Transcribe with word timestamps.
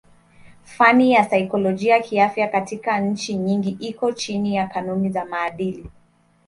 Fani 0.63 1.11
ya 1.11 1.29
saikolojia 1.29 1.99
kiafya 2.01 2.47
katika 2.47 2.99
nchi 2.99 3.33
nyingi 3.37 3.69
iko 3.69 4.11
chini 4.11 4.55
ya 4.55 4.67
kanuni 4.67 5.09
za 5.09 5.25
maadili. 5.25 5.91